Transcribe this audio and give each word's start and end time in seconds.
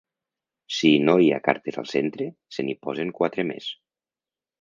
Si 0.77 0.89
no 1.09 1.13
hi 1.23 1.27
ha 1.35 1.39
cartes 1.47 1.77
al 1.81 1.89
centre, 1.91 2.27
se 2.57 2.65
n'hi 2.69 2.75
posen 2.87 3.13
quatre 3.21 3.47
més. 3.51 3.69